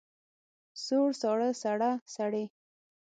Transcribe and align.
سوړ، 0.83 1.09
ساړه، 1.21 1.49
سړه، 1.61 1.91
سړې. 2.15 2.45